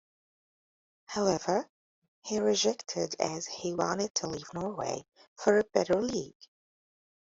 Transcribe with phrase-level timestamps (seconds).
[1.05, 1.69] However,
[2.23, 6.33] he rejected as he wanted to leave Norway for a better league.